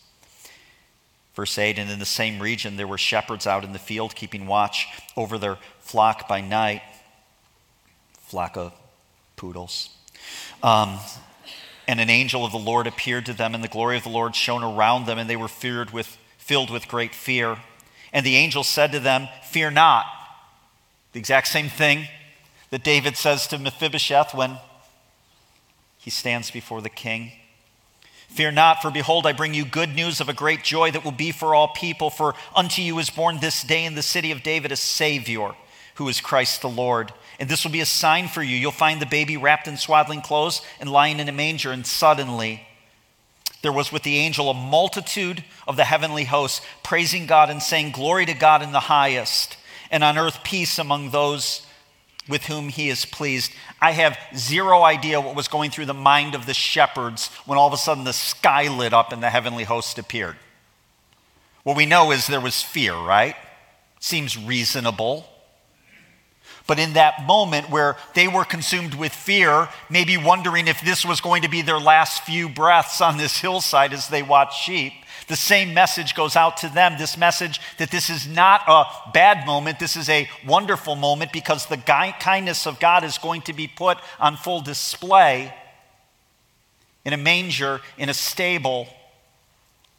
[1.34, 4.46] Verse 8 And in the same region there were shepherds out in the field keeping
[4.46, 6.82] watch over their flock by night.
[8.20, 8.72] Flock of
[9.36, 9.90] poodles.
[10.62, 10.98] Um,
[11.88, 14.36] and an angel of the Lord appeared to them, and the glory of the Lord
[14.36, 17.58] shone around them, and they were feared with, filled with great fear.
[18.12, 20.06] And the angel said to them, Fear not.
[21.12, 22.08] The exact same thing
[22.70, 24.58] that David says to Mephibosheth when
[25.98, 27.32] he stands before the king.
[28.28, 31.12] Fear not, for behold, I bring you good news of a great joy that will
[31.12, 32.08] be for all people.
[32.08, 35.52] For unto you is born this day in the city of David a Savior,
[35.96, 37.12] who is Christ the Lord.
[37.38, 38.56] And this will be a sign for you.
[38.56, 41.72] You'll find the baby wrapped in swaddling clothes and lying in a manger.
[41.72, 42.66] And suddenly
[43.62, 47.92] there was with the angel a multitude of the heavenly hosts, praising God and saying,
[47.92, 49.56] Glory to God in the highest,
[49.90, 51.66] and on earth peace among those
[52.28, 53.52] with whom he is pleased.
[53.80, 57.66] I have zero idea what was going through the mind of the shepherds when all
[57.66, 60.36] of a sudden the sky lit up and the heavenly host appeared.
[61.62, 63.36] What we know is there was fear, right?
[64.00, 65.26] Seems reasonable.
[66.66, 71.20] But in that moment where they were consumed with fear, maybe wondering if this was
[71.20, 74.92] going to be their last few breaths on this hillside as they watched sheep,
[75.28, 79.46] the same message goes out to them this message that this is not a bad
[79.46, 83.66] moment, this is a wonderful moment because the kindness of God is going to be
[83.66, 85.54] put on full display
[87.04, 88.88] in a manger, in a stable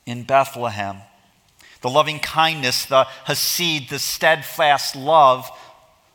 [0.05, 0.97] in Bethlehem.
[1.81, 5.49] The loving kindness, the hesed, the steadfast love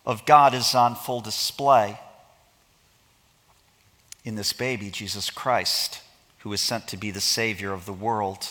[0.09, 2.01] of God is on full display
[4.25, 6.01] in this baby, Jesus Christ,
[6.39, 8.49] who is sent to be the Savior of the world.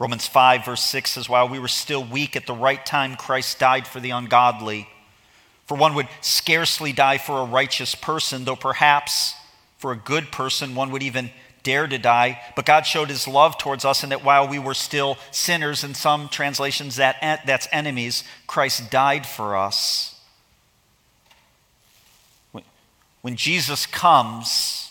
[0.00, 3.58] Romans 5, verse 6 says, While we were still weak at the right time, Christ
[3.58, 4.88] died for the ungodly.
[5.66, 9.34] For one would scarcely die for a righteous person, though perhaps
[9.76, 11.30] for a good person one would even
[11.62, 12.40] dare to die.
[12.56, 15.92] But God showed his love towards us, and that while we were still sinners, in
[15.92, 20.11] some translations that, that's enemies, Christ died for us.
[23.22, 24.90] When Jesus comes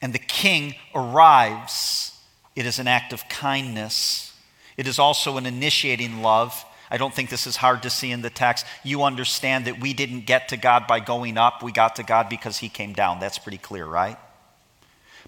[0.00, 2.18] and the king arrives,
[2.56, 4.34] it is an act of kindness.
[4.76, 6.64] It is also an initiating love.
[6.90, 8.64] I don't think this is hard to see in the text.
[8.82, 12.28] You understand that we didn't get to God by going up, we got to God
[12.28, 13.20] because He came down.
[13.20, 14.16] That's pretty clear, right?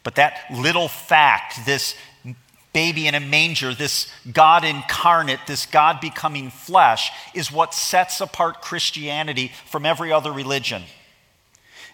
[0.02, 1.94] But that little fact, this
[2.72, 8.62] baby in a manger, this God incarnate, this God becoming flesh, is what sets apart
[8.62, 10.82] Christianity from every other religion.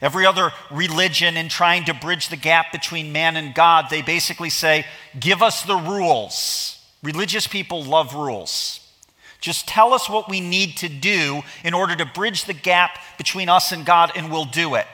[0.00, 4.50] Every other religion, in trying to bridge the gap between man and God, they basically
[4.50, 4.86] say,
[5.18, 6.78] Give us the rules.
[7.02, 8.80] Religious people love rules.
[9.40, 13.48] Just tell us what we need to do in order to bridge the gap between
[13.48, 14.86] us and God, and we'll do it.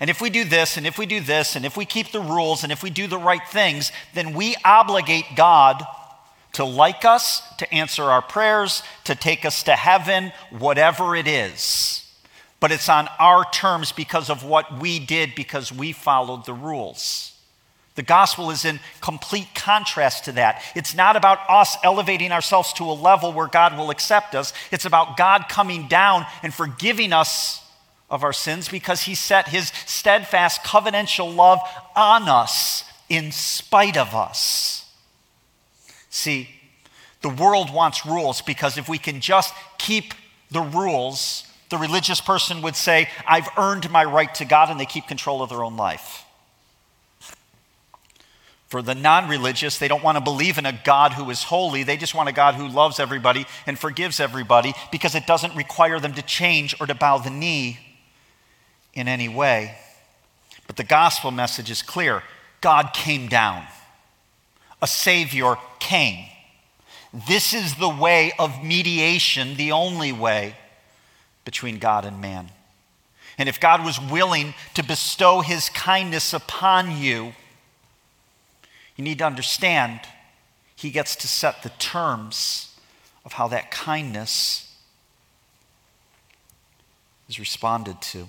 [0.00, 2.20] And if we do this, and if we do this, and if we keep the
[2.20, 5.84] rules, and if we do the right things, then we obligate God
[6.52, 12.07] to like us, to answer our prayers, to take us to heaven, whatever it is
[12.60, 17.34] but it's on our terms because of what we did, because we followed the rules.
[17.94, 20.62] The gospel is in complete contrast to that.
[20.76, 24.52] It's not about us elevating ourselves to a level where God will accept us.
[24.70, 27.60] It's about God coming down and forgiving us
[28.08, 31.58] of our sins because he set his steadfast covenantal love
[31.96, 34.88] on us in spite of us.
[36.08, 36.48] See,
[37.22, 40.14] the world wants rules because if we can just keep
[40.52, 44.86] the rules, the religious person would say, I've earned my right to God, and they
[44.86, 46.24] keep control of their own life.
[48.68, 51.82] For the non religious, they don't want to believe in a God who is holy.
[51.82, 55.98] They just want a God who loves everybody and forgives everybody because it doesn't require
[55.98, 57.78] them to change or to bow the knee
[58.92, 59.74] in any way.
[60.66, 62.22] But the gospel message is clear
[62.60, 63.64] God came down,
[64.82, 66.26] a Savior came.
[67.26, 70.54] This is the way of mediation, the only way
[71.48, 72.50] between God and man.
[73.38, 77.32] And if God was willing to bestow his kindness upon you,
[78.96, 80.00] you need to understand
[80.76, 82.78] he gets to set the terms
[83.24, 84.76] of how that kindness
[87.30, 88.28] is responded to.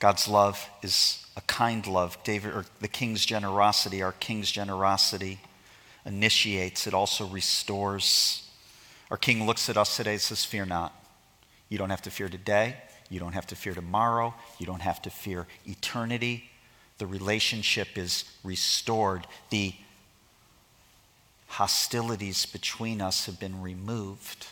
[0.00, 2.16] God's love is a kind love.
[2.24, 5.40] David, or the king's generosity, our king's generosity,
[6.06, 8.48] initiates, it also restores.
[9.10, 11.03] Our King looks at us today and says, Fear not.
[11.68, 12.76] You don't have to fear today.
[13.10, 14.34] You don't have to fear tomorrow.
[14.58, 16.50] You don't have to fear eternity.
[16.98, 19.26] The relationship is restored.
[19.50, 19.74] The
[21.48, 24.46] hostilities between us have been removed.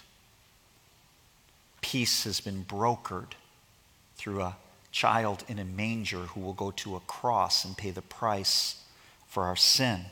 [1.81, 3.33] Peace has been brokered
[4.17, 4.57] through a
[4.93, 8.83] child in a manger who will go to a cross and pay the price
[9.27, 10.05] for our sin.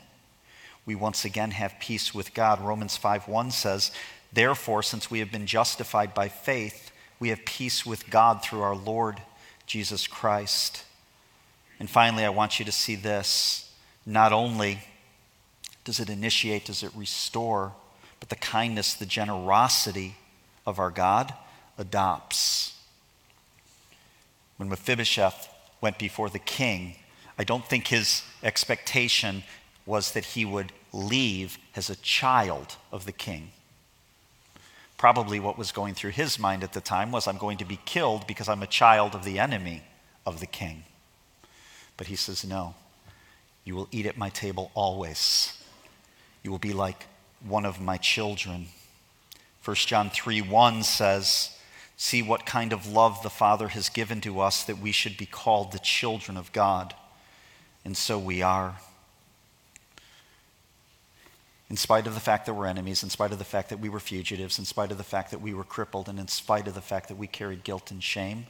[0.87, 2.61] We once again have peace with God.
[2.61, 3.93] Romans 5 1 says,
[4.33, 8.77] "Therefore, since we have been justified by faith, we have peace with God through our
[8.77, 9.23] Lord
[9.67, 10.85] Jesus Christ."
[11.79, 13.71] And finally, I want you to see this.
[14.05, 14.83] Not only
[15.85, 17.75] does it initiate, does it restore,
[18.19, 20.17] but the kindness, the generosity
[20.67, 21.35] of our God
[21.79, 22.75] adopts.
[24.59, 25.49] When Mephibosheth
[25.81, 26.97] went before the king,
[27.39, 29.43] I don't think his expectation
[29.87, 33.53] was that he would leave as a child of the king.
[35.01, 37.81] Probably what was going through his mind at the time was, I'm going to be
[37.87, 39.83] killed because I'm a child of the enemy
[40.27, 40.85] of the king.
[41.97, 42.75] But he says, No,
[43.65, 45.59] you will eat at my table always.
[46.43, 47.07] You will be like
[47.43, 48.67] one of my children.
[49.65, 51.57] 1 John 3 1 says,
[51.97, 55.25] See what kind of love the Father has given to us that we should be
[55.25, 56.95] called the children of God.
[57.87, 58.77] And so we are.
[61.71, 63.89] In spite of the fact that we're enemies, in spite of the fact that we
[63.89, 66.75] were fugitives, in spite of the fact that we were crippled, and in spite of
[66.75, 68.47] the fact that we carried guilt and shame,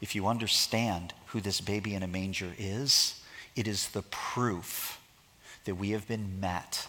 [0.00, 3.20] if you understand who this baby in a manger is,
[3.54, 4.98] it is the proof
[5.66, 6.88] that we have been met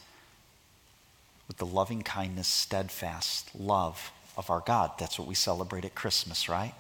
[1.48, 4.92] with the loving kindness, steadfast love of our God.
[4.98, 6.74] That's what we celebrate at Christmas, right?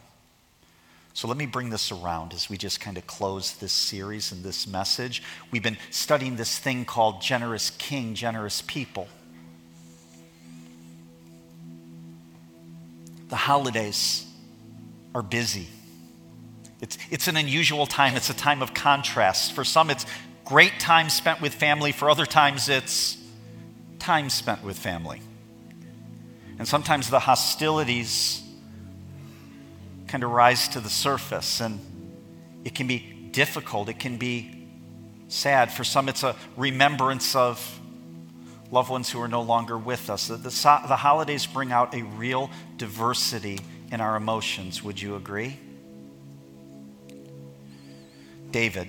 [1.15, 4.43] So let me bring this around as we just kind of close this series and
[4.43, 5.23] this message.
[5.49, 9.07] We've been studying this thing called generous king, generous people.
[13.29, 14.29] The holidays
[15.15, 15.67] are busy.
[16.81, 18.17] It's, it's an unusual time.
[18.17, 19.53] It's a time of contrast.
[19.53, 20.05] For some, it's
[20.43, 21.93] great time spent with family.
[21.93, 23.17] For other times, it's
[23.99, 25.21] time spent with family.
[26.59, 28.44] And sometimes the hostilities
[30.15, 31.77] kind of rise to the surface, and
[32.63, 32.99] it can be
[33.33, 33.89] difficult.
[33.89, 34.65] It can be
[35.27, 35.73] sad.
[35.73, 37.81] For some, it's a remembrance of
[38.71, 40.29] loved ones who are no longer with us.
[40.29, 40.49] The, the,
[40.87, 43.59] the holidays bring out a real diversity
[43.91, 44.81] in our emotions.
[44.81, 45.59] Would you agree?
[48.51, 48.87] David,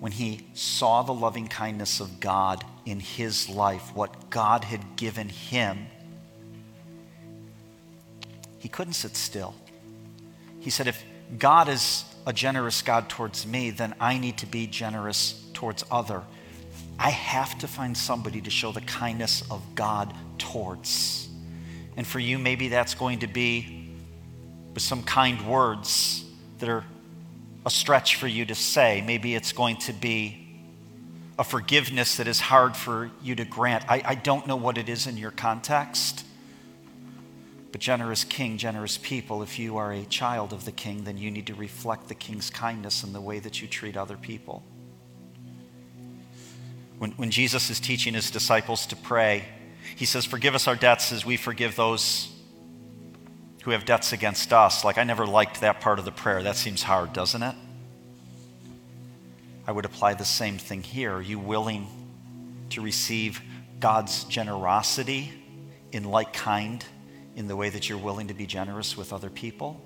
[0.00, 5.28] when he saw the loving kindness of God in his life, what God had given
[5.28, 5.88] him,
[8.64, 9.54] he couldn't sit still.
[10.58, 11.04] He said, If
[11.38, 16.22] God is a generous God towards me, then I need to be generous towards other.
[16.98, 21.28] I have to find somebody to show the kindness of God towards.
[21.98, 23.90] And for you, maybe that's going to be
[24.72, 26.24] with some kind words
[26.60, 26.84] that are
[27.66, 29.04] a stretch for you to say.
[29.06, 30.62] Maybe it's going to be
[31.38, 33.84] a forgiveness that is hard for you to grant.
[33.90, 36.24] I, I don't know what it is in your context.
[37.74, 41.28] But, generous king, generous people, if you are a child of the king, then you
[41.28, 44.62] need to reflect the king's kindness in the way that you treat other people.
[46.98, 49.46] When, when Jesus is teaching his disciples to pray,
[49.96, 52.32] he says, Forgive us our debts as we forgive those
[53.64, 54.84] who have debts against us.
[54.84, 56.44] Like, I never liked that part of the prayer.
[56.44, 57.56] That seems hard, doesn't it?
[59.66, 61.12] I would apply the same thing here.
[61.12, 61.88] Are you willing
[62.70, 63.42] to receive
[63.80, 65.32] God's generosity
[65.90, 66.84] in like kind
[67.36, 69.80] in the way that you're willing to be generous with other people?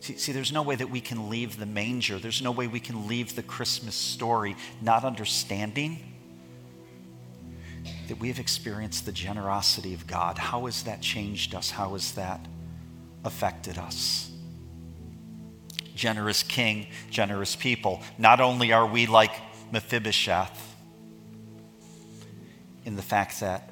[0.00, 2.18] See, see, there's no way that we can leave the manger.
[2.18, 6.14] There's no way we can leave the Christmas story not understanding
[8.06, 10.38] that we have experienced the generosity of God.
[10.38, 11.70] How has that changed us?
[11.70, 12.46] How has that
[13.24, 14.30] affected us?
[15.98, 18.00] generous king, generous people.
[18.16, 19.32] Not only are we like
[19.72, 20.76] Mephibosheth
[22.86, 23.70] in the fact that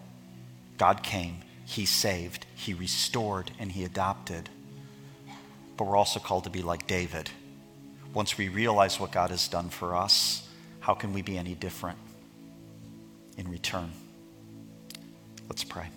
[0.77, 4.49] God came, He saved, He restored, and He adopted,
[5.77, 7.31] but we're also called to be like David.
[8.13, 10.49] Once we realize what God has done for us,
[10.81, 11.99] how can we be any different
[13.37, 13.93] in return?
[15.49, 15.89] Let's pray.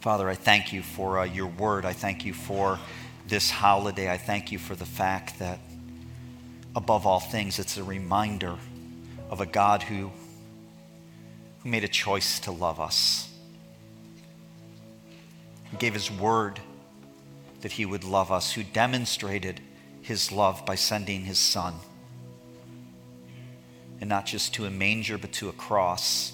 [0.00, 1.84] Father, I thank you for uh, your word.
[1.84, 2.78] I thank you for
[3.26, 5.58] this holiday, I thank you for the fact that,
[6.74, 8.56] above all things, it's a reminder
[9.28, 10.10] of a God who,
[11.62, 13.30] who made a choice to love us.
[15.78, 16.60] Gave his word
[17.60, 19.60] that he would love us, who demonstrated
[20.00, 21.74] his love by sending his son.
[24.00, 26.32] and not just to a manger, but to a cross,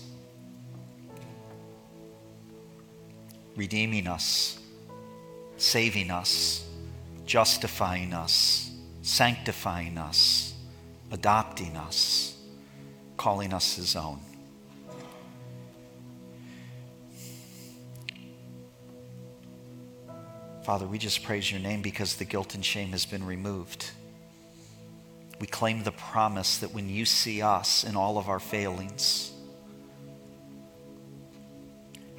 [3.56, 4.58] redeeming us,
[5.56, 6.66] saving us,
[7.24, 8.70] justifying us,
[9.02, 10.54] sanctifying us,
[11.10, 12.36] adopting us,
[13.16, 14.20] calling us his own.
[20.64, 23.90] Father, we just praise your name because the guilt and shame has been removed.
[25.38, 29.30] We claim the promise that when you see us in all of our failings,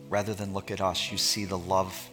[0.10, 2.10] rather than look at us, you see the love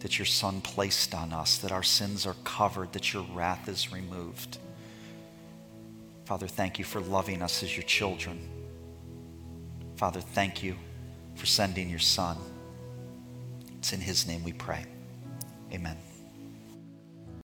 [0.00, 3.92] that your Son placed on us, that our sins are covered, that your wrath is
[3.92, 4.58] removed.
[6.24, 8.48] Father, thank you for loving us as your children.
[9.96, 10.74] Father, thank you
[11.36, 12.36] for sending your Son.
[13.78, 14.84] It's in his name we pray.
[15.72, 16.07] Amen.